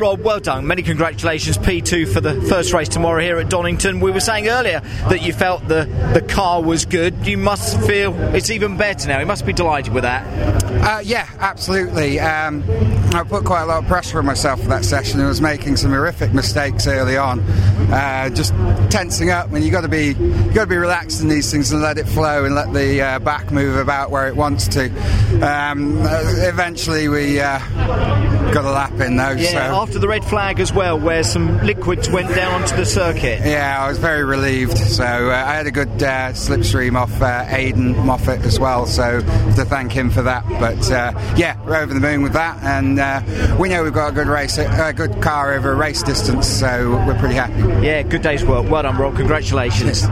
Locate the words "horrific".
15.90-16.32